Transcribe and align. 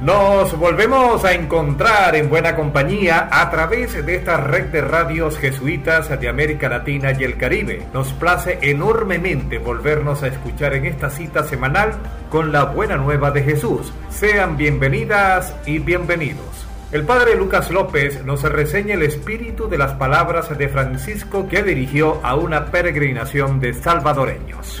Nos 0.00 0.58
volvemos 0.58 1.24
a 1.24 1.32
encontrar 1.32 2.16
en 2.16 2.28
buena 2.28 2.54
compañía 2.54 3.30
a 3.32 3.48
través 3.48 4.04
de 4.04 4.16
esta 4.16 4.36
red 4.36 4.66
de 4.66 4.82
radios 4.82 5.38
jesuitas 5.38 6.20
de 6.20 6.28
América 6.28 6.68
Latina 6.68 7.12
y 7.18 7.24
el 7.24 7.38
Caribe. 7.38 7.82
Nos 7.94 8.12
place 8.12 8.58
enormemente 8.60 9.56
volvernos 9.56 10.22
a 10.22 10.26
escuchar 10.26 10.74
en 10.74 10.84
esta 10.84 11.08
cita 11.08 11.44
semanal 11.44 11.94
con 12.28 12.52
la 12.52 12.64
buena 12.64 12.96
nueva 12.96 13.30
de 13.30 13.42
Jesús. 13.42 13.90
Sean 14.10 14.58
bienvenidas 14.58 15.54
y 15.64 15.78
bienvenidos. 15.78 16.66
El 16.92 17.04
padre 17.04 17.34
Lucas 17.34 17.70
López 17.70 18.22
nos 18.22 18.42
reseña 18.42 18.96
el 18.96 19.02
espíritu 19.02 19.66
de 19.66 19.78
las 19.78 19.94
palabras 19.94 20.56
de 20.58 20.68
Francisco 20.68 21.48
que 21.48 21.62
dirigió 21.62 22.20
a 22.22 22.34
una 22.34 22.66
peregrinación 22.66 23.60
de 23.60 23.72
salvadoreños. 23.72 24.78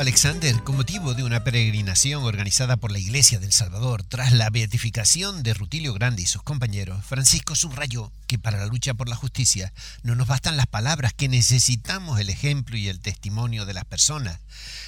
Alexander 0.00 0.64
con 0.64 0.76
motivo 0.76 1.12
de 1.12 1.24
una 1.24 1.44
peregrinación 1.44 2.22
organizada 2.24 2.78
por 2.78 2.90
la 2.90 2.98
Iglesia 2.98 3.38
del 3.38 3.52
Salvador 3.52 4.02
tras 4.02 4.32
la 4.32 4.48
beatificación 4.48 5.42
de 5.42 5.52
Rutilio 5.52 5.92
Grande 5.92 6.22
y 6.22 6.26
sus 6.26 6.42
compañeros. 6.42 7.04
Francisco 7.04 7.54
subrayó 7.54 8.10
que 8.26 8.38
para 8.38 8.56
la 8.56 8.66
lucha 8.66 8.94
por 8.94 9.10
la 9.10 9.16
justicia 9.16 9.74
no 10.02 10.14
nos 10.14 10.26
bastan 10.26 10.56
las 10.56 10.66
palabras, 10.66 11.12
que 11.12 11.28
necesitamos 11.28 12.18
el 12.18 12.30
ejemplo 12.30 12.78
y 12.78 12.88
el 12.88 13.00
testimonio 13.00 13.66
de 13.66 13.74
las 13.74 13.84
personas. 13.84 14.38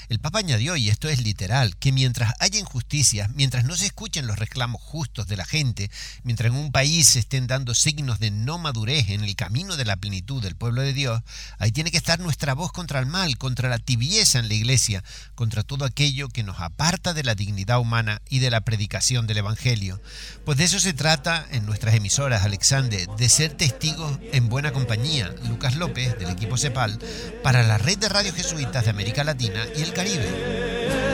El 0.09 0.19
Papa 0.19 0.41
añadió, 0.41 0.77
y 0.77 0.89
esto 0.89 1.09
es 1.09 1.23
literal, 1.23 1.77
que 1.77 1.91
mientras 1.91 2.35
haya 2.39 2.59
injusticias, 2.59 3.31
mientras 3.35 3.65
no 3.65 3.77
se 3.77 3.87
escuchen 3.87 4.27
los 4.27 4.39
reclamos 4.39 4.81
justos 4.81 5.27
de 5.27 5.37
la 5.37 5.45
gente, 5.45 5.91
mientras 6.23 6.53
en 6.53 6.59
un 6.59 6.71
país 6.71 7.09
se 7.09 7.19
estén 7.19 7.47
dando 7.47 7.75
signos 7.75 8.19
de 8.19 8.31
no 8.31 8.59
madurez 8.59 9.09
en 9.09 9.25
el 9.25 9.35
camino 9.37 9.77
de 9.77 9.87
la 9.87 9.97
plenitud 9.97 10.43
del 10.43 10.55
pueblo 10.55 10.83
de 10.83 10.93
Dios, 10.93 11.23
ahí 11.59 11.73
tiene 11.73 11.91
que 11.91 11.97
estar 11.97 12.21
nuestra 12.21 12.55
voz 12.55 12.73
contra 12.73 13.01
el 13.01 13.07
mal, 13.07 13.39
contra 13.39 13.69
la 13.69 13.79
tibieza 13.79 14.39
en 14.39 14.49
la 14.49 14.55
iglesia, 14.55 15.02
contra 15.35 15.63
todo 15.63 15.85
aquello 15.85 16.29
que 16.29 16.43
nos 16.43 16.61
aparta 16.61 17.15
de 17.15 17.25
la 17.25 17.35
dignidad 17.35 17.81
humana 17.81 18.23
y 18.29 18.39
de 18.39 18.51
la 18.51 18.63
predicación 18.63 19.27
del 19.27 19.39
Evangelio. 19.39 20.01
Pues 20.45 20.59
de 20.59 20.65
eso 20.65 20.81
se 20.81 20.93
trata 20.93 21.47
en 21.51 21.67
nuestras 21.67 21.95
emisoras, 21.95 22.45
Alexander, 22.45 23.07
de 23.09 23.29
ser 23.29 23.53
testigos 23.53 24.19
en 24.33 24.49
buena 24.49 24.73
compañía, 24.73 25.35
Lucas 25.49 25.77
López, 25.77 26.19
del 26.19 26.31
equipo 26.31 26.57
CEPAL, 26.57 26.99
para 27.43 27.63
la 27.63 27.79
red 27.79 27.99
de 27.99 28.09
radios 28.09 28.37
jesuitas 28.37 28.85
de 28.85 28.91
América 28.91 29.25
Latina 29.25 29.65
y 29.77 29.83
el 29.83 29.93
Caribe. 29.93 31.13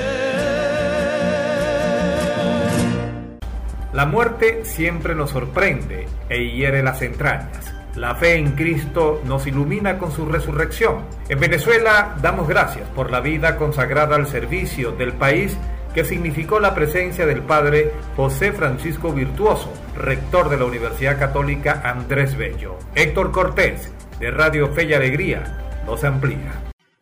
La 3.93 4.07
muerte 4.07 4.65
siempre 4.65 5.15
nos 5.15 5.31
sorprende 5.31 6.07
e 6.29 6.53
hiere 6.53 6.83
las 6.83 7.03
entrañas. 7.03 7.78
La 7.99 8.15
fe 8.15 8.37
en 8.37 8.53
Cristo 8.53 9.21
nos 9.25 9.49
ilumina 9.49 9.99
con 9.99 10.13
su 10.13 10.25
resurrección. 10.25 10.99
En 11.29 11.41
Venezuela 11.41 12.15
damos 12.23 12.47
gracias 12.47 12.89
por 12.91 13.11
la 13.11 13.21
vida 13.21 13.57
consagrada 13.57 14.15
al 14.15 14.29
servicio 14.29 14.93
del 14.93 15.15
país 15.15 15.57
que 15.95 16.05
significó 16.05 16.61
la 16.61 16.77
presencia 16.77 17.27
del 17.27 17.43
padre 17.43 17.91
José 18.15 18.53
Francisco 18.53 19.13
Virtuoso, 19.13 19.73
rector 19.97 20.49
de 20.49 20.59
la 20.59 20.67
Universidad 20.67 21.19
Católica 21.19 21.83
Andrés 21.85 22.37
Bello. 22.37 22.79
Héctor 22.95 23.33
Cortés, 23.33 23.91
de 24.21 24.31
Radio 24.31 24.69
Fe 24.69 24.85
y 24.85 24.95
Alegría, 24.95 25.59
nos 25.85 26.05
amplía. 26.05 26.53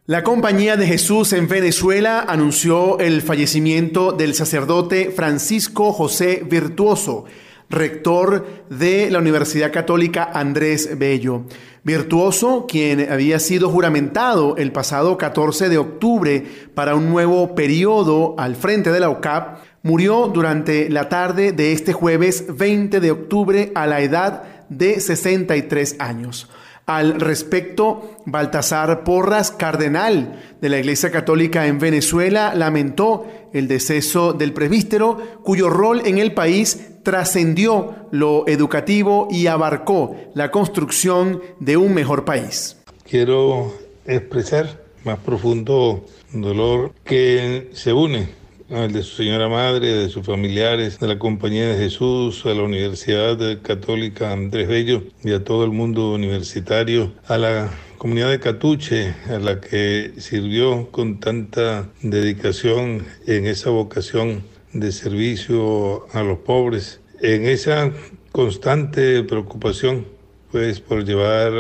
La 0.06 0.22
Compañía 0.22 0.78
de 0.78 0.86
Jesús 0.86 1.34
en 1.34 1.46
Venezuela 1.46 2.24
anunció 2.27 3.01
el 3.01 3.20
fallecimiento 3.20 4.12
del 4.12 4.35
sacerdote 4.35 5.11
Francisco 5.11 5.92
José 5.92 6.42
Virtuoso, 6.48 7.27
rector 7.69 8.47
de 8.71 9.11
la 9.11 9.19
Universidad 9.19 9.73
Católica 9.73 10.31
Andrés 10.33 10.99
Bello. 10.99 11.45
Virtuoso, 11.83 12.67
quien 12.69 13.13
había 13.13 13.39
sido 13.39 13.71
juramentado 13.71 14.57
el 14.57 14.73
pasado 14.73 15.17
14 15.17 15.69
de 15.69 15.79
octubre 15.79 16.45
para 16.75 16.95
un 16.95 17.09
nuevo 17.09 17.55
periodo 17.55 18.35
al 18.39 18.57
frente 18.57 18.91
de 18.91 19.01
la 19.01 19.09
OCAP, 19.09 19.59
murió 19.83 20.29
durante 20.29 20.91
la 20.91 21.09
tarde 21.09 21.53
de 21.53 21.73
este 21.73 21.93
jueves 21.93 22.57
20 22.57 22.99
de 22.99 23.11
octubre 23.13 23.73
a 23.75 23.87
la 23.87 24.01
edad 24.01 24.67
de 24.69 24.98
63 24.98 25.97
años. 26.01 26.51
Al 26.87 27.21
respecto, 27.21 28.17
Baltasar 28.27 29.03
Porras, 29.03 29.51
cardenal 29.51 30.57
de 30.61 30.69
la 30.69 30.79
Iglesia 30.79 31.11
Católica 31.11 31.67
en 31.67 31.81
Venezuela, 31.81 32.55
lamentó 32.55 33.27
el 33.53 33.67
deceso 33.67 34.33
del 34.33 34.53
presbítero, 34.53 35.41
cuyo 35.43 35.69
rol 35.69 36.03
en 36.05 36.19
el 36.19 36.33
país 36.33 36.95
trascendió 37.06 37.94
lo 38.11 38.48
educativo 38.48 39.28
y 39.30 39.46
abarcó 39.46 40.17
la 40.34 40.50
construcción 40.50 41.40
de 41.61 41.77
un 41.77 41.94
mejor 41.94 42.24
país. 42.24 42.78
Quiero 43.08 43.72
expresar 44.05 44.83
más 45.05 45.20
profundo 45.20 46.05
dolor 46.33 46.92
que 47.05 47.70
se 47.74 47.92
une 47.92 48.28
al 48.72 48.92
de 48.92 49.05
su 49.05 49.14
señora 49.18 49.48
madre, 49.48 49.92
de 49.94 50.08
sus 50.08 50.27
familiares, 50.27 50.98
de 50.98 51.06
la 51.06 51.17
Compañía 51.17 51.68
de 51.68 51.78
Jesús, 51.78 52.44
a 52.44 52.48
la 52.48 52.64
Universidad 52.64 53.38
Católica 53.62 54.33
Andrés 54.33 54.67
Bello 54.67 55.05
y 55.23 55.33
a 55.33 55.44
todo 55.44 55.64
el 55.64 55.70
mundo 55.70 56.12
universitario, 56.12 57.12
a 57.28 57.38
la 57.38 57.70
comunidad 57.98 58.30
de 58.30 58.40
Catuche, 58.40 59.14
a 59.28 59.38
la 59.38 59.61
que 59.61 60.14
sirvió 60.18 60.90
con 60.90 61.20
tanta 61.20 61.88
dedicación 62.02 63.06
en 63.28 63.46
esa 63.46 63.70
vocación 63.70 64.42
de 64.81 64.92
servicio 64.92 66.07
a 66.13 66.23
los 66.23 66.39
pobres, 66.39 67.01
en 67.20 67.47
esa 67.47 67.92
constante 68.33 69.23
preocupación 69.23 70.07
pues 70.53 70.81
por 70.81 71.05
llevar 71.05 71.53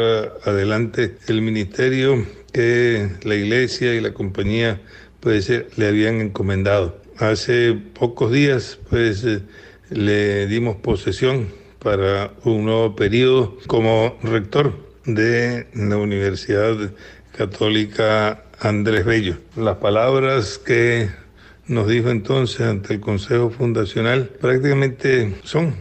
adelante 0.44 1.16
el 1.28 1.42
ministerio 1.42 2.26
que 2.52 3.10
la 3.24 3.34
iglesia 3.34 3.94
y 3.94 4.00
la 4.00 4.14
compañía 4.14 4.80
pues 5.20 5.50
le 5.50 5.86
habían 5.86 6.20
encomendado. 6.20 7.00
Hace 7.18 7.74
pocos 7.74 8.32
días 8.32 8.78
pues 8.88 9.26
le 9.90 10.46
dimos 10.46 10.76
posesión 10.76 11.48
para 11.78 12.32
un 12.44 12.64
nuevo 12.64 12.96
periodo 12.96 13.58
como 13.66 14.18
rector 14.22 14.72
de 15.04 15.66
la 15.74 15.96
Universidad 15.96 16.76
Católica 17.36 18.44
Andrés 18.58 19.04
Bello. 19.04 19.36
Las 19.56 19.76
palabras 19.76 20.58
que 20.58 21.10
nos 21.68 21.88
dijo 21.88 22.10
entonces 22.10 22.60
ante 22.60 22.94
el 22.94 23.00
Consejo 23.00 23.50
Fundacional 23.50 24.28
prácticamente 24.40 25.34
son 25.42 25.74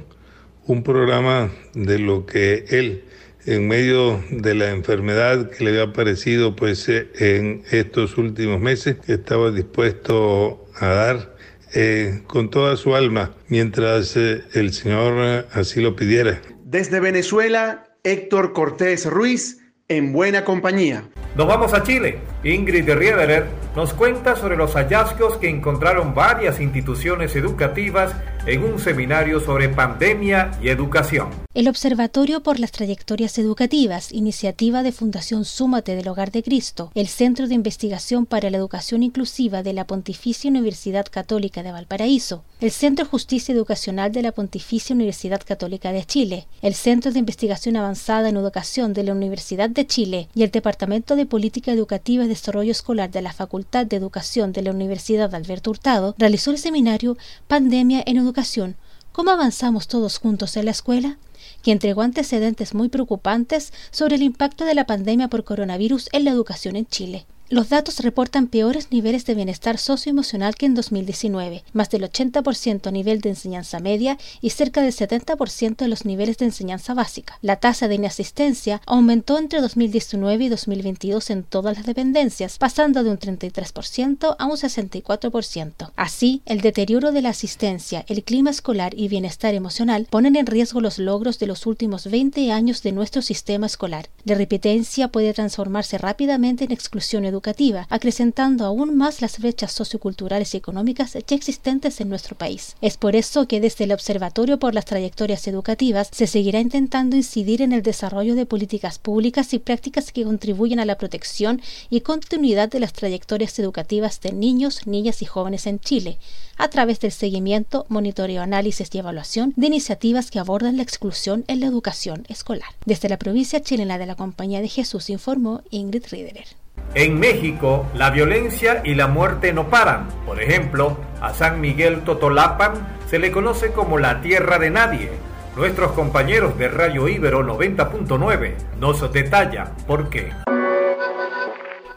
un 0.66 0.84
programa 0.84 1.52
de 1.74 2.00
lo 2.00 2.26
que 2.26 2.66
él 2.70 3.04
en 3.46 3.68
medio 3.68 4.24
de 4.32 4.56
la 4.56 4.72
enfermedad 4.72 5.52
que 5.52 5.64
le 5.64 5.70
había 5.72 5.84
aparecido 5.84 6.56
pues 6.56 6.90
eh, 6.90 7.08
en 7.20 7.64
estos 7.70 8.18
últimos 8.18 8.60
meses 8.60 8.98
estaba 9.08 9.52
dispuesto 9.52 10.66
a 10.80 10.88
dar 10.88 11.36
eh, 11.76 12.24
con 12.26 12.50
toda 12.50 12.78
su 12.78 12.96
alma 12.96 13.36
mientras 13.48 14.18
eh, 14.18 14.42
el 14.54 14.74
Señor 14.74 15.46
así 15.52 15.82
lo 15.82 15.96
pidiera. 15.96 16.42
Desde 16.64 17.00
Venezuela, 17.00 17.96
Héctor 18.04 18.54
Cortés 18.54 19.06
Ruiz, 19.06 19.65
en 19.88 20.14
buena 20.14 20.44
compañía. 20.44 21.04
Nos 21.36 21.48
vamos 21.48 21.74
a 21.74 21.84
Chile. 21.84 22.20
Ingrid 22.44 22.90
Riederer 22.90 23.46
nos 23.76 23.94
cuenta 23.94 24.36
sobre 24.36 24.56
los 24.56 24.74
hallazgos 24.74 25.38
que 25.38 25.50
encontraron 25.50 26.16
varias 26.16 26.60
instituciones 26.60 27.36
educativas 27.36 28.16
en 28.46 28.64
un 28.64 28.80
seminario 28.80 29.40
sobre 29.40 29.70
pandemia 29.70 30.52
y 30.62 30.70
educación. 30.70 31.30
El 31.54 31.68
Observatorio 31.68 32.44
por 32.44 32.60
las 32.60 32.72
Trayectorias 32.72 33.38
Educativas, 33.38 34.12
iniciativa 34.12 34.84
de 34.84 34.92
Fundación 34.92 35.46
Súmate 35.46 35.96
del 35.96 36.08
Hogar 36.08 36.32
de 36.32 36.44
Cristo, 36.44 36.92
el 36.96 37.08
Centro 37.08 37.48
de 37.48 37.56
Investigación 37.56 38.26
para 38.26 38.50
la 38.50 38.58
Educación 38.58 39.04
Inclusiva 39.04 39.64
de 39.64 39.74
la 39.74 39.88
Pontificia 39.88 40.50
Universidad 40.50 41.06
Católica 41.10 41.64
de 41.64 41.72
Valparaíso, 41.72 42.44
el 42.62 42.72
Centro 42.72 43.06
Justicia 43.06 43.54
Educacional 43.54 44.12
de 44.12 44.22
la 44.22 44.32
Pontificia 44.32 44.94
Universidad 44.94 45.42
Católica 45.46 45.92
de 45.92 46.06
Chile, 46.06 46.48
el 46.62 46.76
Centro 46.76 47.12
de 47.12 47.20
Investigación 47.20 47.78
Avanzada 47.78 48.30
en 48.30 48.38
Educación 48.38 48.94
de 48.94 49.04
la 49.04 49.14
Universidad 49.14 49.70
de 49.76 49.86
Chile 49.86 50.30
y 50.34 50.42
el 50.42 50.50
Departamento 50.50 51.16
de 51.16 51.28
Política 51.28 51.72
Educativa 51.72 52.26
y 52.26 52.28
Desarrollo 52.28 52.72
Escolar 52.72 53.12
de 53.12 53.22
la 53.22 53.34
Facultad 53.34 53.86
de 53.86 53.98
Educación 53.98 54.54
de 54.54 54.64
la 54.64 54.72
Universidad 54.72 55.36
Alberto 55.36 55.70
Hurtado 55.70 56.16
realizó 56.18 56.50
el 56.50 56.58
seminario 56.58 57.18
Pandemia 57.48 58.02
en 58.06 58.18
Educación 58.18 58.78
¿Cómo 59.12 59.32
avanzamos 59.32 59.88
todos 59.88 60.18
juntos 60.18 60.58
en 60.58 60.66
la 60.66 60.72
escuela? 60.72 61.18
que 61.62 61.72
entregó 61.72 62.02
antecedentes 62.02 62.74
muy 62.74 62.90
preocupantes 62.90 63.72
sobre 63.92 64.16
el 64.16 64.24
impacto 64.24 64.66
de 64.66 64.76
la 64.76 64.86
pandemia 64.86 65.30
por 65.30 65.44
coronavirus 65.44 66.10
en 66.12 66.26
la 66.26 66.32
educación 66.32 66.76
en 66.76 66.86
Chile. 66.86 67.26
Los 67.48 67.70
datos 67.70 68.00
reportan 68.00 68.48
peores 68.48 68.88
niveles 68.90 69.24
de 69.28 69.36
bienestar 69.36 69.78
socioemocional 69.78 70.56
que 70.56 70.66
en 70.66 70.74
2019, 70.74 71.64
más 71.74 71.92
del 71.92 72.02
80% 72.02 72.88
a 72.88 72.92
nivel 72.92 73.22
de 73.22 73.30
enseñanza 73.30 73.80
media 73.80 74.18
y 74.42 74.50
cerca 74.50 74.82
del 74.82 74.92
70% 74.92 75.76
de 75.76 75.88
los 75.88 76.06
niveles 76.06 76.40
de 76.40 76.46
enseñanza 76.46 76.96
básica. 76.96 77.38
La 77.44 77.58
tasa 77.58 77.88
de 77.88 77.94
inasistencia 77.94 78.82
aumentó 78.88 79.38
entre 79.38 79.62
2019 79.62 80.46
y 80.46 80.50
2022 80.50 81.30
en 81.30 81.44
todas 81.44 81.78
las 81.78 81.86
dependencias, 81.86 82.58
pasando 82.58 83.04
de 83.04 83.12
un 83.12 83.20
33% 83.20 84.36
a 84.40 84.46
un 84.48 84.58
64%. 84.58 85.92
Así, 85.96 86.42
el 86.48 86.62
deterioro 86.62 87.12
de 87.12 87.22
la 87.22 87.30
asistencia, 87.30 88.06
el 88.08 88.24
clima 88.24 88.50
escolar 88.50 88.96
y 88.98 89.08
bienestar 89.08 89.54
emocional 89.54 90.08
ponen 90.10 90.36
en 90.36 90.48
riesgo 90.48 90.82
los 90.82 90.98
logros 90.98 91.38
de 91.38 91.46
los 91.46 91.68
últimos 91.68 92.10
20 92.10 92.52
años 92.52 92.82
de 92.82 92.92
nuestro 92.92 93.22
sistema 93.22 93.68
escolar. 93.68 94.10
La 94.24 94.34
repetencia 94.34 95.10
puede 95.10 95.32
transformarse 95.34 96.00
rápidamente 96.00 96.64
en 96.64 96.72
exclusión 96.72 97.24
educativa 97.24 97.35
educativa, 97.36 97.86
acrecentando 97.90 98.66
aún 98.66 98.96
más 98.96 99.22
las 99.22 99.40
brechas 99.40 99.72
socioculturales 99.72 100.54
y 100.54 100.58
económicas 100.58 101.14
ya 101.14 101.36
existentes 101.36 102.00
en 102.00 102.10
nuestro 102.10 102.36
país. 102.38 102.76
Es 102.82 102.98
por 102.98 103.16
eso 103.16 103.48
que 103.48 103.60
desde 103.60 103.84
el 103.84 103.92
Observatorio 103.92 104.58
por 104.58 104.74
las 104.74 104.86
Trayectorias 104.86 105.48
Educativas 105.48 106.10
se 106.12 106.28
seguirá 106.28 106.60
intentando 106.60 107.16
incidir 107.16 107.62
en 107.62 107.74
el 107.74 107.84
desarrollo 107.84 108.36
de 108.36 108.46
políticas 108.46 109.00
públicas 109.00 109.54
y 109.54 109.60
prácticas 109.60 110.12
que 110.12 110.24
contribuyan 110.24 110.80
a 110.80 110.86
la 110.86 110.98
protección 110.98 111.62
y 111.90 112.02
continuidad 112.02 112.70
de 112.70 112.80
las 112.80 112.94
trayectorias 112.94 113.60
educativas 113.60 114.22
de 114.22 114.32
niños, 114.32 114.88
niñas 114.88 115.22
y 115.22 115.26
jóvenes 115.26 115.68
en 115.68 115.80
Chile, 115.80 116.18
a 116.58 116.70
través 116.70 117.00
del 117.00 117.12
seguimiento, 117.12 117.86
monitoreo, 117.90 118.42
análisis 118.42 118.90
y 118.94 118.98
evaluación 118.98 119.54
de 119.56 119.68
iniciativas 119.68 120.32
que 120.32 120.40
abordan 120.40 120.78
la 120.78 120.84
exclusión 120.84 121.44
en 121.48 121.60
la 121.60 121.68
educación 121.68 122.26
escolar. 122.30 122.70
Desde 122.86 123.10
la 123.10 123.18
provincia 123.18 123.62
chilena 123.62 123.98
de 123.98 124.06
la 124.06 124.16
Compañía 124.16 124.62
de 124.62 124.70
Jesús 124.70 125.10
informó 125.10 125.62
Ingrid 125.70 126.06
Riederer. 126.10 126.65
En 126.94 127.20
México, 127.20 127.88
la 127.94 128.10
violencia 128.10 128.82
y 128.84 128.96
la 128.96 129.08
muerte 129.08 129.52
no 129.52 129.70
paran. 129.70 130.08
Por 130.26 130.42
ejemplo, 130.42 130.98
a 131.22 131.34
San 131.34 131.60
Miguel 131.60 132.02
Totolapan 132.02 132.74
se 133.10 133.20
le 133.20 133.32
conoce 133.32 133.72
como 133.72 133.98
la 133.98 134.22
tierra 134.22 134.60
de 134.60 134.70
nadie. 134.70 135.12
Nuestros 135.56 135.92
compañeros 135.94 136.58
de 136.58 136.68
Radio 136.68 137.08
Ibero 137.08 137.46
90.9 137.46 138.54
nos 138.80 139.12
detallan 139.12 139.70
por 139.88 140.10
qué. 140.10 140.32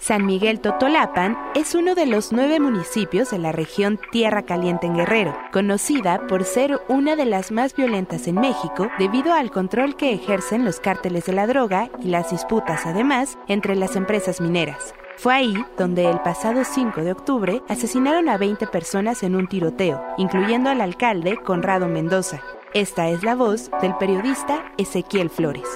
San 0.08 0.24
Miguel 0.24 0.60
Totolapan 0.60 1.36
es 1.54 1.74
uno 1.74 1.94
de 1.94 2.06
los 2.06 2.32
nueve 2.32 2.60
municipios 2.60 3.30
de 3.30 3.38
la 3.38 3.52
región 3.52 4.00
Tierra 4.10 4.40
Caliente 4.40 4.86
en 4.86 4.94
Guerrero, 4.94 5.36
conocida 5.52 6.26
por 6.28 6.44
ser 6.44 6.80
una 6.88 7.14
de 7.14 7.26
las 7.26 7.52
más 7.52 7.76
violentas 7.76 8.26
en 8.26 8.36
México 8.36 8.88
debido 8.98 9.34
al 9.34 9.50
control 9.50 9.96
que 9.96 10.14
ejercen 10.14 10.64
los 10.64 10.80
cárteles 10.80 11.26
de 11.26 11.34
la 11.34 11.46
droga 11.46 11.90
y 12.02 12.08
las 12.08 12.30
disputas 12.30 12.86
además 12.86 13.36
entre 13.48 13.76
las 13.76 13.96
empresas 13.96 14.40
mineras. 14.40 14.94
Fue 15.18 15.34
ahí 15.34 15.54
donde 15.76 16.10
el 16.10 16.20
pasado 16.20 16.64
5 16.64 17.02
de 17.02 17.12
octubre 17.12 17.62
asesinaron 17.68 18.30
a 18.30 18.38
20 18.38 18.66
personas 18.68 19.22
en 19.22 19.36
un 19.36 19.46
tiroteo, 19.46 20.02
incluyendo 20.16 20.70
al 20.70 20.80
alcalde 20.80 21.36
Conrado 21.36 21.86
Mendoza. 21.86 22.40
Esta 22.72 23.10
es 23.10 23.22
la 23.22 23.34
voz 23.34 23.70
del 23.82 23.94
periodista 23.96 24.72
Ezequiel 24.78 25.28
Flores. 25.28 25.68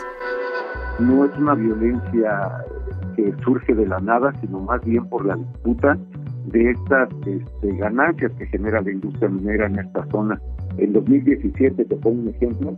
No 0.99 1.26
es 1.26 1.37
una 1.37 1.55
violencia 1.55 2.64
que 3.14 3.32
surge 3.44 3.74
de 3.74 3.86
la 3.86 3.98
nada, 4.00 4.32
sino 4.40 4.60
más 4.60 4.84
bien 4.84 5.04
por 5.06 5.24
la 5.24 5.36
disputa 5.36 5.98
de 6.46 6.70
estas 6.70 7.08
este, 7.26 7.76
ganancias 7.76 8.32
que 8.32 8.46
genera 8.46 8.80
la 8.80 8.90
industria 8.90 9.28
minera 9.28 9.66
en 9.66 9.78
esta 9.78 10.04
zona. 10.06 10.40
En 10.78 10.92
2017, 10.92 11.84
te 11.84 11.96
pongo 11.96 12.22
un 12.22 12.28
ejemplo, 12.28 12.76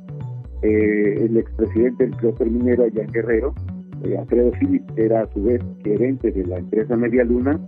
eh, 0.62 1.24
el 1.24 1.36
expresidente 1.36 2.04
del 2.04 2.16
cluster 2.16 2.50
minero 2.50 2.84
allá 2.84 3.04
Guerrero, 3.12 3.54
eh, 4.04 4.18
Alfredo 4.18 4.52
Phillips, 4.60 4.98
era 4.98 5.22
a 5.22 5.32
su 5.32 5.42
vez 5.42 5.62
gerente 5.82 6.30
de 6.30 6.46
la 6.46 6.58
empresa 6.58 6.96
Media 6.96 7.24
Luna, 7.24 7.58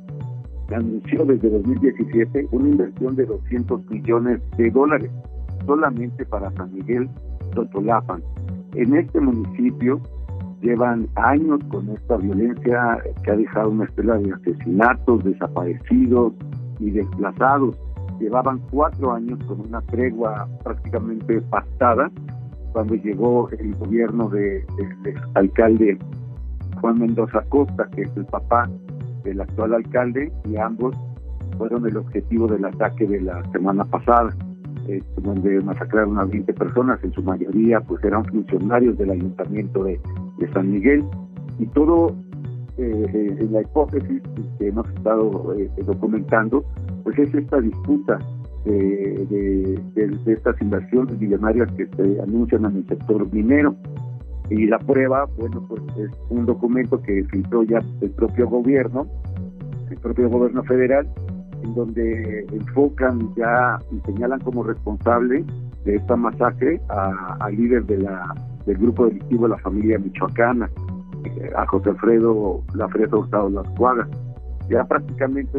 anunció 0.75 1.25
desde 1.25 1.49
2017 1.49 2.49
una 2.51 2.69
inversión 2.69 3.15
de 3.17 3.25
200 3.25 3.89
millones 3.91 4.41
de 4.57 4.71
dólares 4.71 5.11
solamente 5.65 6.25
para 6.27 6.51
San 6.53 6.73
Miguel 6.75 7.09
Totolapan. 7.55 8.23
En 8.75 8.97
este 8.97 9.21
municipio 9.21 10.01
llevan 10.67 11.07
años 11.15 11.61
con 11.71 11.89
esta 11.91 12.17
violencia 12.17 12.99
que 13.23 13.31
ha 13.31 13.37
dejado 13.37 13.71
una 13.71 13.85
estela 13.85 14.19
de 14.19 14.33
asesinatos, 14.33 15.23
desaparecidos 15.23 16.33
y 16.81 16.91
desplazados. 16.91 17.79
Llevaban 18.19 18.59
cuatro 18.71 19.13
años 19.13 19.39
con 19.45 19.61
una 19.61 19.81
tregua 19.83 20.49
prácticamente 20.65 21.41
pastada 21.43 22.11
cuando 22.73 22.95
llegó 22.95 23.49
el 23.51 23.75
gobierno 23.77 24.29
del 24.29 24.65
alcalde 25.35 25.99
Juan 26.81 26.99
Mendoza 26.99 27.43
Costa, 27.49 27.89
que 27.95 28.03
es 28.03 28.17
el 28.17 28.27
papá 28.27 28.69
del 29.23 29.41
actual 29.41 29.75
alcalde, 29.75 30.33
y 30.45 30.57
ambos 30.57 30.97
fueron 31.59 31.87
el 31.87 31.97
objetivo 31.97 32.49
del 32.49 32.65
ataque 32.65 33.07
de 33.07 33.21
la 33.21 33.43
semana 33.53 33.85
pasada, 33.85 34.35
este, 34.89 35.21
donde 35.21 35.61
masacraron 35.61 36.19
a 36.19 36.25
20 36.25 36.53
personas, 36.55 37.03
en 37.03 37.13
su 37.13 37.23
mayoría 37.23 37.81
pues 37.81 38.03
eran 38.05 38.25
funcionarios 38.25 38.97
del 38.99 39.11
ayuntamiento 39.11 39.85
de, 39.85 40.01
de 40.39 40.53
San 40.53 40.71
Miguel 40.71 41.05
y 41.59 41.67
todo 41.67 42.15
eh, 42.79 43.07
eh, 43.15 43.37
en 43.41 43.53
la 43.55 43.63
hipótesis 43.63 44.21
que 44.59 44.69
hemos 44.69 44.87
estado 44.91 45.55
eh, 45.59 45.71
documentando, 45.87 46.63
pues 47.05 47.19
es 47.19 47.35
esta 47.35 47.59
disputa 47.59 48.19
de, 48.67 49.81
estas 50.27 50.61
inversiones 50.61 51.19
millonarias 51.19 51.73
que 51.73 51.87
se 51.87 52.21
anuncian 52.21 52.67
en 52.67 52.77
el 52.77 52.87
sector 52.87 53.33
minero. 53.33 53.75
Y 54.51 54.67
la 54.67 54.79
prueba, 54.79 55.27
bueno, 55.39 55.65
pues 55.67 55.81
es 55.99 56.11
un 56.29 56.45
documento 56.45 57.01
que 57.01 57.25
filtró 57.25 57.63
ya 57.63 57.81
el 58.03 58.11
propio 58.11 58.47
gobierno, 58.47 59.07
el 59.91 59.97
propio 59.97 60.29
gobierno 60.29 60.63
federal, 60.65 61.09
en 61.67 61.75
donde 61.75 62.47
enfocan 62.53 63.35
ya 63.35 63.79
y 63.91 64.01
señalan 64.07 64.41
como 64.41 64.63
responsable 64.63 65.45
de 65.85 65.97
esta 65.97 66.17
masacre 66.17 66.81
al 66.89 67.57
líder 67.57 67.85
de 67.87 67.99
la 67.99 68.35
del 68.67 68.79
grupo 68.79 69.07
delictivo 69.07 69.45
de 69.45 69.51
la 69.51 69.59
familia 69.59 69.99
michoacana, 69.99 70.69
eh, 71.25 71.51
a 71.57 71.67
José 71.67 71.91
Alfredo 71.91 72.63
Lafredo 72.75 73.21
Hurtado 73.21 73.49
Las 73.49 73.69
Cuagas. 73.71 74.09
Ya 74.69 74.83
prácticamente 74.85 75.59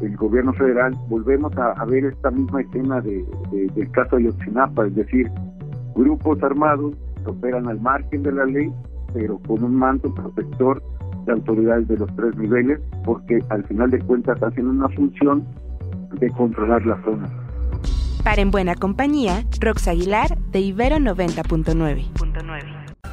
el, 0.00 0.16
gobierno 0.16 0.52
federal 0.54 0.92
volvemos 1.08 1.56
a, 1.56 1.84
ver 1.84 2.06
esta 2.06 2.32
misma 2.32 2.62
escena 2.62 3.00
de, 3.00 3.24
del 3.52 3.90
caso 3.92 4.16
de 4.16 4.24
Yotzinapa, 4.24 4.86
es 4.86 4.96
decir, 4.96 5.30
grupos 5.94 6.42
armados 6.42 6.94
que 7.24 7.30
operan 7.30 7.68
al 7.68 7.80
margen 7.80 8.24
de 8.24 8.32
la 8.32 8.44
ley, 8.46 8.72
pero 9.14 9.38
con 9.46 9.62
un 9.62 9.76
manto 9.76 10.12
protector 10.12 10.82
de 11.28 11.34
autoridades 11.34 11.86
de 11.86 11.96
los 11.98 12.14
tres 12.16 12.36
niveles, 12.36 12.80
porque 13.04 13.38
al 13.50 13.64
final 13.64 13.90
de 13.90 14.00
cuentas 14.00 14.42
hacen 14.42 14.66
una 14.66 14.88
función 14.88 15.46
de 16.18 16.30
controlar 16.30 16.84
la 16.84 17.00
zona. 17.04 17.28
Para 18.24 18.42
En 18.42 18.50
Buena 18.50 18.74
Compañía, 18.74 19.44
Rox 19.60 19.88
Aguilar 19.88 20.36
de 20.50 20.60
Ibero 20.60 20.96
90.9. 20.96 22.06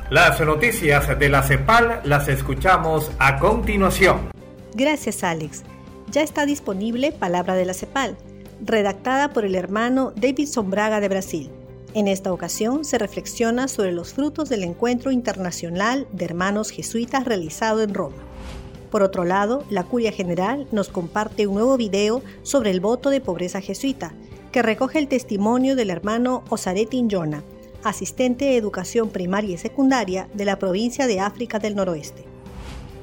Las 0.10 0.40
noticias 0.42 1.20
de 1.20 1.30
la 1.30 1.44
CEPAL 1.44 2.02
las 2.06 2.28
escuchamos 2.28 3.12
a 3.20 3.38
continuación. 3.38 4.18
Gracias 4.76 5.24
Alex. 5.24 5.64
Ya 6.12 6.22
está 6.22 6.46
disponible 6.46 7.12
Palabra 7.12 7.56
de 7.56 7.66
la 7.66 7.74
CEPAL, 7.74 8.16
redactada 8.64 9.34
por 9.34 9.46
el 9.46 9.56
hermano 9.56 10.12
David 10.16 10.48
Sombraga 10.48 11.00
de 11.00 11.10
Brasil. 11.10 11.50
En 11.96 12.10
esta 12.10 12.34
ocasión 12.34 12.84
se 12.84 12.98
reflexiona 12.98 13.70
sobre 13.70 13.94
los 13.94 14.12
frutos 14.12 14.50
del 14.50 14.64
encuentro 14.64 15.12
internacional 15.12 16.10
de 16.12 16.26
hermanos 16.26 16.70
jesuitas 16.70 17.24
realizado 17.24 17.82
en 17.82 17.94
Roma. 17.94 18.18
Por 18.92 19.02
otro 19.02 19.24
lado, 19.24 19.64
la 19.70 19.86
Curia 19.86 20.12
General 20.12 20.68
nos 20.74 20.90
comparte 20.90 21.48
un 21.48 21.56
nuevo 21.56 21.78
video 21.78 22.22
sobre 22.44 22.72
el 22.72 22.82
voto 22.82 23.10
de 23.10 23.22
pobreza 23.22 23.62
jesuita, 23.62 24.14
que 24.52 24.62
recoge 24.62 25.00
el 25.00 25.08
testimonio 25.08 25.78
del 25.78 25.90
hermano 25.90 26.44
Osareti 26.50 26.98
Injona, 26.98 27.46
asistente 27.86 28.44
de 28.44 28.58
educación 28.58 29.10
primaria 29.10 29.56
y 29.56 29.58
secundaria 29.58 30.28
de 30.34 30.44
la 30.44 30.60
provincia 30.60 31.08
de 31.08 31.22
África 31.22 31.60
del 31.60 31.78
Noroeste. 31.78 32.26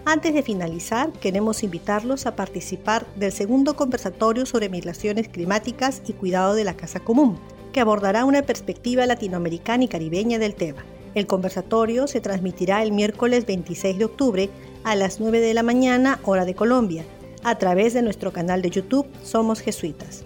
Antes 0.05 0.35
de 0.35 0.43
finalizar, 0.43 1.13
queremos 1.13 1.63
invitarlos 1.63 2.27
a 2.27 2.37
participar 2.37 3.07
del 3.17 3.33
segundo 3.33 3.75
conversatorio 3.75 4.45
sobre 4.45 4.69
migraciones 4.69 5.29
climáticas 5.29 6.03
y 6.07 6.13
cuidado 6.13 6.55
de 6.55 6.65
la 6.65 6.77
casa 6.77 7.01
común, 7.01 7.39
que 7.73 7.81
abordará 7.81 8.25
una 8.25 8.43
perspectiva 8.43 9.07
latinoamericana 9.07 9.85
y 9.85 9.89
caribeña 9.89 10.39
del 10.39 10.55
tema. 10.55 10.85
El 11.15 11.27
conversatorio 11.27 12.07
se 12.07 12.21
transmitirá 12.21 12.83
el 12.83 12.93
miércoles 12.93 13.45
26 13.47 13.99
de 13.99 14.05
octubre 14.05 14.51
a 14.85 14.95
las 14.95 15.21
9 15.21 15.41
de 15.41 15.55
la 15.55 15.63
mañana, 15.63 16.21
hora 16.25 16.45
de 16.45 16.55
Colombia, 16.55 17.05
a 17.43 17.59
través 17.59 17.95
de 17.95 18.03
nuestro 18.03 18.33
canal 18.33 18.63
de 18.63 18.71
YouTube 18.71 19.07
Somos 19.23 19.61
Jesuitas. 19.61 20.25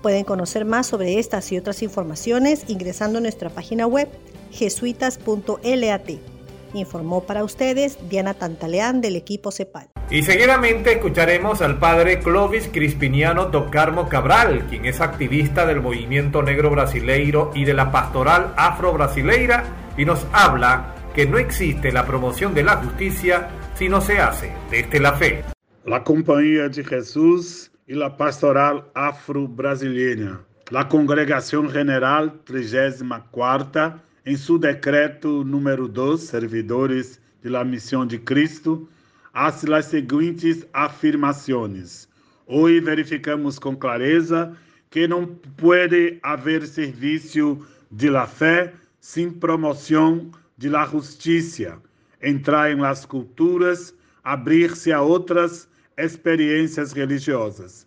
Pueden 0.00 0.24
conocer 0.24 0.64
más 0.64 0.86
sobre 0.86 1.18
estas 1.18 1.50
y 1.52 1.58
otras 1.58 1.82
informaciones 1.82 2.64
ingresando 2.68 3.18
a 3.18 3.22
nuestra 3.22 3.50
página 3.50 3.86
web 3.86 4.08
jesuitas.lat. 4.50 6.31
Informó 6.74 7.24
para 7.24 7.44
ustedes 7.44 7.98
Diana 8.08 8.34
Tantaleán 8.34 9.00
del 9.00 9.16
equipo 9.16 9.50
CEPAL. 9.52 9.88
Y 10.10 10.22
seguidamente 10.22 10.92
escucharemos 10.92 11.62
al 11.62 11.78
padre 11.78 12.18
Clovis 12.18 12.68
Crispiniano 12.72 13.50
Carmo 13.70 14.08
Cabral, 14.08 14.66
quien 14.68 14.84
es 14.84 15.00
activista 15.00 15.66
del 15.66 15.80
movimiento 15.80 16.42
negro 16.42 16.70
brasileiro 16.70 17.50
y 17.54 17.64
de 17.64 17.74
la 17.74 17.90
pastoral 17.90 18.52
afro-brasileira 18.56 19.64
y 19.96 20.04
nos 20.04 20.26
habla 20.32 20.94
que 21.14 21.26
no 21.26 21.38
existe 21.38 21.92
la 21.92 22.06
promoción 22.06 22.54
de 22.54 22.62
la 22.62 22.76
justicia 22.76 23.48
si 23.74 23.88
no 23.88 24.00
se 24.00 24.18
hace 24.18 24.52
desde 24.70 25.00
la 25.00 25.12
fe. 25.14 25.44
la 25.84 26.04
Compañía 26.04 26.68
de 26.68 26.84
Jesús 26.84 27.70
y 27.86 27.94
la 27.94 28.16
Pastoral 28.16 28.84
Afro-Brasileña. 28.94 30.40
La 30.70 30.88
Congregación 30.88 31.70
General 31.70 32.40
34 32.44 34.11
em 34.24 34.36
seu 34.36 34.56
decreto 34.58 35.42
número 35.44 35.88
2, 35.88 36.20
servidores 36.20 37.20
de 37.42 37.48
la 37.48 37.64
Missão 37.64 38.06
de 38.06 38.18
Cristo, 38.18 38.88
as 39.34 39.64
seguintes 39.86 40.64
afirmações. 40.72 42.08
Hoje 42.46 42.80
verificamos 42.80 43.58
com 43.58 43.74
clareza 43.74 44.56
que 44.90 45.08
não 45.08 45.26
pode 45.26 46.18
haver 46.22 46.66
serviço 46.66 47.66
de 47.90 48.10
la 48.10 48.26
fé 48.26 48.72
sem 49.00 49.30
promoção 49.30 50.30
de 50.56 50.68
la 50.68 50.86
justiça, 50.86 51.78
entrar 52.22 52.70
em 52.70 52.76
las 52.76 53.04
culturas, 53.04 53.92
abrir-se 54.22 54.92
a 54.92 55.00
outras 55.00 55.68
experiências 55.96 56.92
religiosas. 56.92 57.86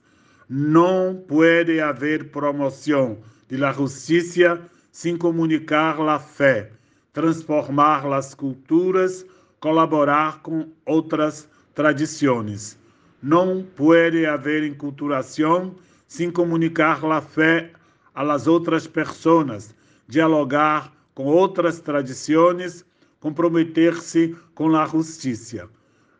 Não 0.50 1.24
pode 1.28 1.80
haver 1.80 2.26
promoção 2.26 3.20
de 3.48 3.56
la 3.56 3.72
justiça 3.72 4.60
sem 4.96 5.18
comunicar 5.18 6.00
la 6.00 6.18
fé, 6.18 6.72
transformar 7.12 8.08
las 8.08 8.34
culturas, 8.34 9.26
colaborar 9.60 10.42
com 10.42 10.70
outras 10.86 11.50
tradições. 11.74 12.80
Não 13.22 13.62
pode 13.76 14.26
haver 14.26 14.64
enculturação 14.64 15.76
sem 16.08 16.32
comunicar 16.32 17.04
la 17.04 17.20
fé 17.22 17.74
a 18.14 18.24
las 18.24 18.48
outras 18.48 18.88
pessoas, 18.88 19.76
dialogar 20.08 20.94
com 21.14 21.26
outras 21.26 21.82
tradições, 21.82 22.86
comprometer-se 23.20 24.34
com 24.54 24.74
a 24.78 24.86
justiça. 24.86 25.68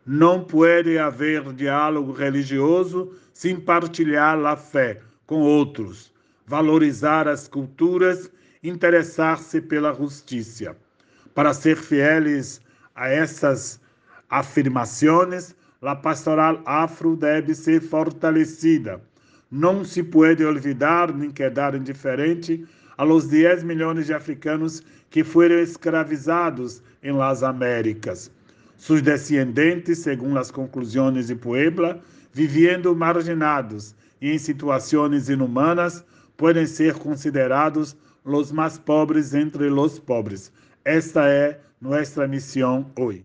Não 0.04 0.44
pode 0.44 0.98
haver 0.98 1.50
diálogo 1.54 2.12
religioso 2.12 3.10
sem 3.32 3.58
partilhar 3.58 4.38
a 4.44 4.54
fé 4.54 5.00
com 5.26 5.40
outros, 5.40 6.12
valorizar 6.46 7.26
as 7.26 7.48
culturas 7.48 8.30
interessar-se 8.68 9.60
pela 9.60 9.92
justiça. 9.94 10.76
Para 11.34 11.52
ser 11.52 11.76
fieles 11.76 12.60
a 12.94 13.08
essas 13.08 13.80
afirmações, 14.28 15.54
a 15.82 15.94
pastoral 15.94 16.60
afro 16.64 17.16
deve 17.16 17.54
ser 17.54 17.80
fortalecida. 17.80 19.00
Não 19.50 19.84
se 19.84 20.02
pode 20.02 20.44
olvidar 20.44 21.14
nem 21.14 21.30
quedar 21.30 21.74
indiferente 21.74 22.66
a 22.98 23.04
los 23.04 23.28
10 23.28 23.62
milhões 23.62 24.06
de 24.06 24.14
africanos 24.14 24.82
que 25.10 25.22
foram 25.22 25.58
escravizados 25.58 26.82
em 27.02 27.12
las 27.12 27.42
Américas. 27.42 28.30
Seus 28.76 29.00
descendentes, 29.00 30.00
segundo 30.00 30.38
as 30.38 30.50
conclusões 30.50 31.28
de 31.28 31.34
Puebla, 31.34 32.00
vivendo 32.32 32.94
marginados 32.94 33.94
e 34.20 34.30
em 34.30 34.38
situações 34.38 35.28
inumanas, 35.28 36.04
podem 36.36 36.66
ser 36.66 36.94
considerados 36.94 37.96
los 38.26 38.52
más 38.52 38.78
pobres 38.78 39.32
entre 39.32 39.70
los 39.70 40.00
pobres. 40.00 40.52
Esta 40.84 41.34
es 41.46 41.56
nuestra 41.80 42.26
misión 42.26 42.92
hoy. 42.98 43.24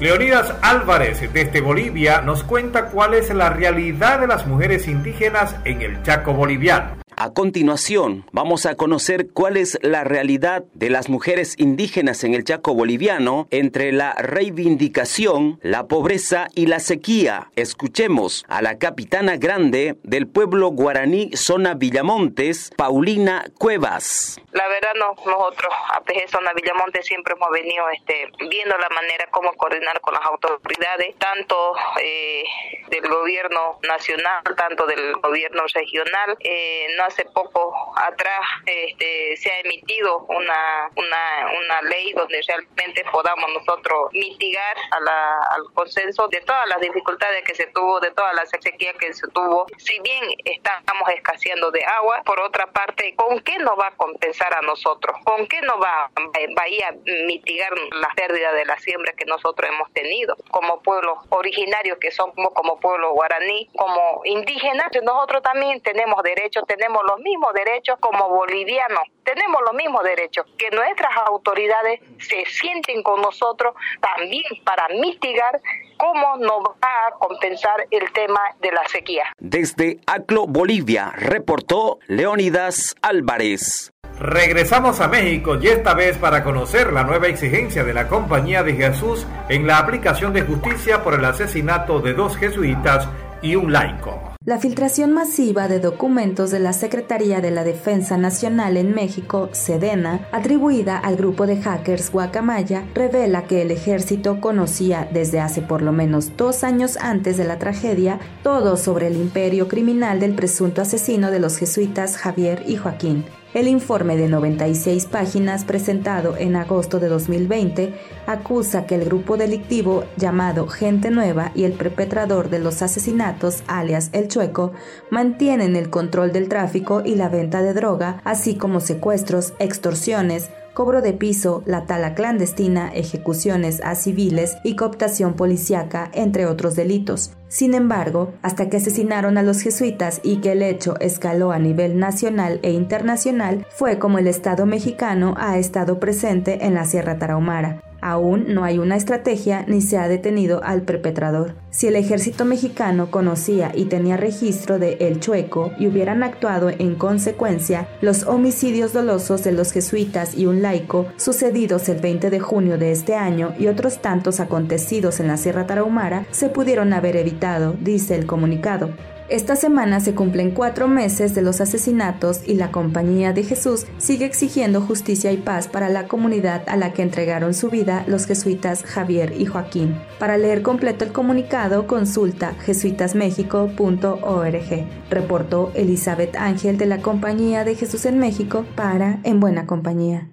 Leonidas 0.00 0.54
Álvarez 0.62 1.20
desde 1.32 1.60
Bolivia 1.60 2.22
nos 2.22 2.42
cuenta 2.42 2.86
cuál 2.86 3.14
es 3.14 3.32
la 3.34 3.50
realidad 3.50 4.20
de 4.20 4.26
las 4.26 4.46
mujeres 4.46 4.88
indígenas 4.88 5.54
en 5.64 5.82
el 5.82 6.02
Chaco 6.02 6.32
boliviano. 6.32 6.96
A 7.22 7.34
continuación, 7.34 8.24
vamos 8.32 8.64
a 8.64 8.76
conocer 8.76 9.26
cuál 9.34 9.58
es 9.58 9.78
la 9.82 10.04
realidad 10.04 10.64
de 10.72 10.88
las 10.88 11.10
mujeres 11.10 11.54
indígenas 11.58 12.24
en 12.24 12.32
el 12.32 12.44
Chaco 12.44 12.72
boliviano 12.72 13.46
entre 13.50 13.92
la 13.92 14.14
reivindicación, 14.14 15.60
la 15.60 15.86
pobreza 15.86 16.46
y 16.54 16.64
la 16.64 16.80
sequía. 16.80 17.50
Escuchemos 17.56 18.46
a 18.48 18.62
la 18.62 18.78
capitana 18.78 19.36
grande 19.36 19.96
del 20.02 20.28
pueblo 20.28 20.68
guaraní 20.68 21.30
Zona 21.36 21.74
Villamontes, 21.74 22.70
Paulina 22.74 23.44
Cuevas. 23.58 24.40
La 24.52 24.66
verdad, 24.68 24.94
nosotros, 24.96 25.74
a 25.92 26.00
PG 26.00 26.26
Zona 26.30 26.54
Villamontes, 26.54 27.04
siempre 27.04 27.34
hemos 27.34 27.50
venido 27.50 27.84
este, 27.90 28.32
viendo 28.48 28.78
la 28.78 28.88
manera 28.88 29.28
cómo 29.30 29.52
coordinar 29.58 30.00
con 30.00 30.14
las 30.14 30.24
autoridades, 30.24 31.14
tanto 31.18 31.74
eh, 32.02 32.44
del 32.88 33.06
gobierno 33.10 33.78
nacional, 33.86 34.42
tanto 34.56 34.86
del 34.86 35.12
gobierno 35.16 35.64
regional. 35.74 36.38
Eh, 36.40 36.86
no 36.96 37.09
hace 37.10 37.24
poco 37.26 37.92
atrás 37.96 38.40
este, 38.64 39.36
se 39.36 39.50
ha 39.50 39.60
emitido 39.60 40.18
una, 40.28 40.90
una, 40.96 41.50
una 41.64 41.82
ley 41.82 42.12
donde 42.12 42.40
realmente 42.46 43.04
podamos 43.10 43.50
nosotros 43.52 44.12
mitigar 44.12 44.76
a 44.92 45.00
la, 45.00 45.38
al 45.56 45.72
consenso 45.74 46.28
de 46.28 46.40
todas 46.40 46.68
las 46.68 46.80
dificultades 46.80 47.42
que 47.44 47.54
se 47.54 47.66
tuvo, 47.68 48.00
de 48.00 48.12
todas 48.12 48.34
las 48.34 48.48
sequías 48.50 48.94
que 48.98 49.12
se 49.12 49.26
tuvo. 49.28 49.66
Si 49.78 49.98
bien 50.00 50.24
estamos 50.44 51.08
escaseando 51.14 51.70
de 51.70 51.84
agua, 51.84 52.22
por 52.24 52.40
otra 52.40 52.66
parte, 52.68 53.14
¿con 53.16 53.40
qué 53.40 53.58
nos 53.58 53.78
va 53.78 53.88
a 53.88 53.96
compensar 53.96 54.54
a 54.54 54.62
nosotros? 54.62 55.16
¿Con 55.24 55.46
qué 55.46 55.60
nos 55.62 55.76
va, 55.76 56.10
va 56.16 56.62
a 56.62 56.92
mitigar 57.26 57.72
la 57.92 58.08
pérdida 58.14 58.52
de 58.52 58.64
la 58.64 58.78
siembra 58.78 59.12
que 59.12 59.24
nosotros 59.24 59.68
hemos 59.68 59.92
tenido 59.92 60.36
como 60.50 60.80
pueblos 60.82 61.18
originarios 61.30 61.98
que 61.98 62.10
somos 62.10 62.52
como 62.54 62.78
pueblo 62.78 63.12
guaraní, 63.12 63.68
como 63.76 64.22
indígenas? 64.24 64.90
Nosotros 65.02 65.42
también 65.42 65.80
tenemos 65.82 66.22
derechos, 66.22 66.64
tenemos 66.66 66.99
los 67.06 67.18
mismos 67.20 67.52
derechos 67.54 67.98
como 68.00 68.28
bolivianos, 68.28 69.02
tenemos 69.24 69.60
los 69.62 69.74
mismos 69.74 70.02
derechos, 70.04 70.46
que 70.58 70.70
nuestras 70.70 71.12
autoridades 71.26 72.00
se 72.18 72.44
sienten 72.46 73.02
con 73.02 73.20
nosotros 73.20 73.74
también 74.00 74.44
para 74.64 74.88
mitigar 74.88 75.60
cómo 75.96 76.36
nos 76.38 76.64
va 76.64 77.08
a 77.08 77.10
compensar 77.18 77.86
el 77.90 78.10
tema 78.12 78.40
de 78.60 78.72
la 78.72 78.86
sequía. 78.88 79.24
Desde 79.38 79.98
Aclo, 80.06 80.46
Bolivia, 80.46 81.12
reportó 81.14 81.98
Leonidas 82.06 82.96
Álvarez. 83.02 83.92
Regresamos 84.18 85.00
a 85.00 85.08
México 85.08 85.56
y 85.60 85.68
esta 85.68 85.94
vez 85.94 86.18
para 86.18 86.44
conocer 86.44 86.92
la 86.92 87.04
nueva 87.04 87.28
exigencia 87.28 87.84
de 87.84 87.94
la 87.94 88.06
Compañía 88.06 88.62
de 88.62 88.74
Jesús 88.74 89.26
en 89.48 89.66
la 89.66 89.78
aplicación 89.78 90.34
de 90.34 90.42
justicia 90.42 91.02
por 91.02 91.14
el 91.14 91.24
asesinato 91.24 92.00
de 92.00 92.12
dos 92.12 92.36
jesuitas 92.36 93.08
y 93.40 93.56
un 93.56 93.72
laico. 93.72 94.29
La 94.46 94.58
filtración 94.58 95.12
masiva 95.12 95.68
de 95.68 95.80
documentos 95.80 96.50
de 96.50 96.60
la 96.60 96.72
Secretaría 96.72 97.42
de 97.42 97.50
la 97.50 97.62
Defensa 97.62 98.16
Nacional 98.16 98.78
en 98.78 98.94
México, 98.94 99.50
Sedena, 99.52 100.26
atribuida 100.32 100.96
al 100.96 101.16
grupo 101.16 101.46
de 101.46 101.60
hackers 101.60 102.10
Guacamaya, 102.10 102.86
revela 102.94 103.44
que 103.44 103.60
el 103.60 103.70
ejército 103.70 104.40
conocía 104.40 105.06
desde 105.12 105.40
hace 105.40 105.60
por 105.60 105.82
lo 105.82 105.92
menos 105.92 106.38
dos 106.38 106.64
años 106.64 106.96
antes 106.96 107.36
de 107.36 107.44
la 107.44 107.58
tragedia 107.58 108.18
todo 108.42 108.78
sobre 108.78 109.08
el 109.08 109.16
imperio 109.16 109.68
criminal 109.68 110.20
del 110.20 110.34
presunto 110.34 110.80
asesino 110.80 111.30
de 111.30 111.38
los 111.38 111.58
jesuitas 111.58 112.16
Javier 112.16 112.64
y 112.66 112.76
Joaquín, 112.76 113.26
el 113.54 113.66
informe 113.66 114.16
de 114.16 114.28
96 114.28 115.06
páginas 115.06 115.64
presentado 115.64 116.36
en 116.36 116.56
agosto 116.56 117.00
de 117.00 117.08
2020 117.08 117.94
acusa 118.26 118.86
que 118.86 118.94
el 118.94 119.04
grupo 119.04 119.36
delictivo 119.36 120.04
llamado 120.16 120.68
Gente 120.68 121.10
Nueva 121.10 121.50
y 121.54 121.64
el 121.64 121.72
perpetrador 121.72 122.48
de 122.48 122.60
los 122.60 122.82
asesinatos, 122.82 123.64
alias 123.66 124.10
El 124.12 124.28
Chueco, 124.28 124.72
mantienen 125.10 125.74
el 125.74 125.90
control 125.90 126.32
del 126.32 126.48
tráfico 126.48 127.02
y 127.04 127.16
la 127.16 127.28
venta 127.28 127.62
de 127.62 127.74
droga, 127.74 128.20
así 128.24 128.56
como 128.56 128.80
secuestros, 128.80 129.54
extorsiones, 129.58 130.50
cobro 130.74 131.02
de 131.02 131.12
piso, 131.12 131.62
la 131.66 131.86
tala 131.86 132.14
clandestina, 132.14 132.92
ejecuciones 132.94 133.80
a 133.82 133.94
civiles 133.94 134.56
y 134.64 134.76
cooptación 134.76 135.34
policíaca, 135.34 136.10
entre 136.14 136.46
otros 136.46 136.76
delitos. 136.76 137.32
Sin 137.48 137.74
embargo, 137.74 138.32
hasta 138.42 138.68
que 138.68 138.76
asesinaron 138.76 139.36
a 139.38 139.42
los 139.42 139.60
jesuitas 139.60 140.20
y 140.22 140.36
que 140.36 140.52
el 140.52 140.62
hecho 140.62 140.94
escaló 141.00 141.52
a 141.52 141.58
nivel 141.58 141.98
nacional 141.98 142.60
e 142.62 142.70
internacional, 142.70 143.66
fue 143.70 143.98
como 143.98 144.18
el 144.18 144.28
Estado 144.28 144.66
mexicano 144.66 145.34
ha 145.36 145.58
estado 145.58 145.98
presente 145.98 146.64
en 146.64 146.74
la 146.74 146.84
Sierra 146.84 147.18
Tarahumara. 147.18 147.82
Aún 148.00 148.54
no 148.54 148.64
hay 148.64 148.78
una 148.78 148.96
estrategia 148.96 149.64
ni 149.66 149.80
se 149.80 149.98
ha 149.98 150.08
detenido 150.08 150.62
al 150.64 150.82
perpetrador. 150.82 151.54
Si 151.70 151.86
el 151.86 151.96
ejército 151.96 152.44
mexicano 152.44 153.10
conocía 153.10 153.72
y 153.74 153.84
tenía 153.84 154.16
registro 154.16 154.78
de 154.78 154.94
El 155.00 155.20
Chueco 155.20 155.72
y 155.78 155.86
hubieran 155.86 156.22
actuado 156.22 156.70
en 156.70 156.94
consecuencia, 156.94 157.88
los 158.00 158.26
homicidios 158.26 158.92
dolosos 158.92 159.44
de 159.44 159.52
los 159.52 159.72
jesuitas 159.72 160.36
y 160.36 160.46
un 160.46 160.62
laico 160.62 161.06
sucedidos 161.16 161.88
el 161.88 162.00
20 162.00 162.30
de 162.30 162.40
junio 162.40 162.78
de 162.78 162.92
este 162.92 163.14
año 163.14 163.54
y 163.58 163.66
otros 163.66 164.00
tantos 164.00 164.40
acontecidos 164.40 165.20
en 165.20 165.28
la 165.28 165.36
Sierra 165.36 165.66
Tarahumara 165.66 166.26
se 166.30 166.48
pudieron 166.48 166.92
haber 166.92 167.16
evitado, 167.16 167.74
dice 167.80 168.14
el 168.14 168.26
comunicado. 168.26 168.90
Esta 169.30 169.54
semana 169.54 170.00
se 170.00 170.12
cumplen 170.12 170.50
cuatro 170.50 170.88
meses 170.88 171.36
de 171.36 171.42
los 171.42 171.60
asesinatos 171.60 172.40
y 172.48 172.54
la 172.54 172.72
Compañía 172.72 173.32
de 173.32 173.44
Jesús 173.44 173.86
sigue 173.98 174.24
exigiendo 174.24 174.80
justicia 174.80 175.30
y 175.30 175.36
paz 175.36 175.68
para 175.68 175.88
la 175.88 176.08
comunidad 176.08 176.64
a 176.66 176.76
la 176.76 176.92
que 176.92 177.02
entregaron 177.02 177.54
su 177.54 177.70
vida 177.70 178.02
los 178.08 178.26
jesuitas 178.26 178.82
Javier 178.82 179.34
y 179.38 179.46
Joaquín. 179.46 179.96
Para 180.18 180.36
leer 180.36 180.62
completo 180.62 181.04
el 181.04 181.12
comunicado, 181.12 181.86
consulta 181.86 182.54
jesuitasmexico.org. 182.64 184.86
Reportó 185.10 185.70
Elizabeth 185.76 186.34
Ángel 186.34 186.76
de 186.76 186.86
la 186.86 186.98
Compañía 186.98 187.62
de 187.62 187.76
Jesús 187.76 188.06
en 188.06 188.18
México 188.18 188.66
para 188.74 189.20
En 189.22 189.38
Buena 189.38 189.64
Compañía. 189.64 190.26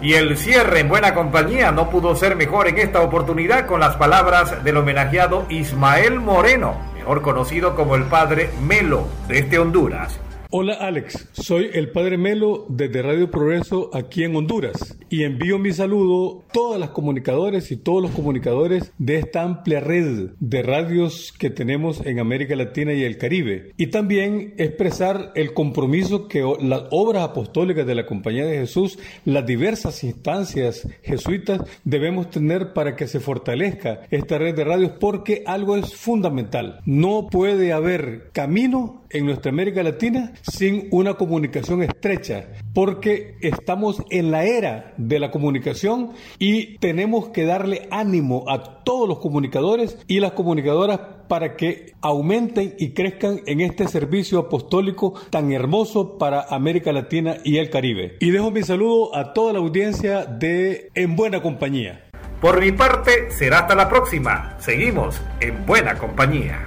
Y 0.00 0.12
el 0.12 0.36
cierre 0.36 0.78
en 0.78 0.88
buena 0.88 1.14
compañía 1.14 1.72
no 1.72 1.90
pudo 1.90 2.14
ser 2.14 2.36
mejor 2.36 2.68
en 2.68 2.78
esta 2.78 3.00
oportunidad 3.00 3.66
con 3.66 3.80
las 3.80 3.96
palabras 3.96 4.62
del 4.62 4.76
homenajeado 4.76 5.46
Ismael 5.48 6.20
Moreno 6.20 6.94
conocido 7.22 7.74
como 7.74 7.94
el 7.94 8.02
Padre 8.04 8.50
Melo, 8.60 9.06
desde 9.28 9.58
Honduras. 9.58 10.20
Hola 10.58 10.72
Alex, 10.72 11.28
soy 11.32 11.68
el 11.74 11.90
Padre 11.90 12.16
Melo 12.16 12.64
desde 12.70 13.02
Radio 13.02 13.30
Progreso 13.30 13.90
aquí 13.92 14.24
en 14.24 14.34
Honduras 14.34 14.96
y 15.10 15.24
envío 15.24 15.58
mi 15.58 15.70
saludo 15.70 16.46
a 16.48 16.52
todas 16.54 16.80
las 16.80 16.90
comunicadores 16.90 17.70
y 17.70 17.76
todos 17.76 18.02
los 18.02 18.10
comunicadores 18.12 18.90
de 18.96 19.18
esta 19.18 19.42
amplia 19.42 19.80
red 19.80 20.30
de 20.40 20.62
radios 20.62 21.34
que 21.38 21.50
tenemos 21.50 22.00
en 22.06 22.20
América 22.20 22.56
Latina 22.56 22.94
y 22.94 23.04
el 23.04 23.18
Caribe. 23.18 23.74
Y 23.76 23.88
también 23.88 24.54
expresar 24.56 25.32
el 25.34 25.52
compromiso 25.52 26.26
que 26.26 26.42
las 26.62 26.84
obras 26.90 27.24
apostólicas 27.24 27.86
de 27.86 27.94
la 27.94 28.06
Compañía 28.06 28.46
de 28.46 28.56
Jesús, 28.56 28.98
las 29.26 29.44
diversas 29.44 30.04
instancias 30.04 30.88
jesuitas 31.02 31.60
debemos 31.84 32.30
tener 32.30 32.72
para 32.72 32.96
que 32.96 33.08
se 33.08 33.20
fortalezca 33.20 34.00
esta 34.10 34.38
red 34.38 34.54
de 34.54 34.64
radios 34.64 34.92
porque 34.98 35.42
algo 35.44 35.76
es 35.76 35.94
fundamental, 35.94 36.80
no 36.86 37.28
puede 37.30 37.74
haber 37.74 38.30
camino 38.32 39.02
en 39.10 39.26
nuestra 39.26 39.50
América 39.50 39.82
Latina 39.82 40.32
sin 40.50 40.88
una 40.90 41.14
comunicación 41.14 41.82
estrecha, 41.82 42.48
porque 42.72 43.36
estamos 43.40 44.02
en 44.10 44.30
la 44.30 44.44
era 44.44 44.94
de 44.96 45.18
la 45.18 45.30
comunicación 45.30 46.12
y 46.38 46.78
tenemos 46.78 47.28
que 47.28 47.44
darle 47.44 47.88
ánimo 47.90 48.44
a 48.48 48.84
todos 48.84 49.08
los 49.08 49.18
comunicadores 49.18 49.98
y 50.06 50.20
las 50.20 50.32
comunicadoras 50.32 51.00
para 51.28 51.56
que 51.56 51.92
aumenten 52.00 52.74
y 52.78 52.90
crezcan 52.90 53.40
en 53.46 53.60
este 53.60 53.88
servicio 53.88 54.38
apostólico 54.38 55.14
tan 55.30 55.52
hermoso 55.52 56.18
para 56.18 56.42
América 56.42 56.92
Latina 56.92 57.36
y 57.44 57.58
el 57.58 57.70
Caribe. 57.70 58.16
Y 58.20 58.30
dejo 58.30 58.50
mi 58.50 58.62
saludo 58.62 59.14
a 59.14 59.32
toda 59.32 59.52
la 59.52 59.58
audiencia 59.58 60.24
de 60.24 60.90
En 60.94 61.16
Buena 61.16 61.42
Compañía. 61.42 62.04
Por 62.40 62.60
mi 62.60 62.70
parte, 62.70 63.30
será 63.30 63.60
hasta 63.60 63.74
la 63.74 63.88
próxima. 63.88 64.56
Seguimos 64.58 65.20
en 65.40 65.64
Buena 65.64 65.94
Compañía. 65.96 66.66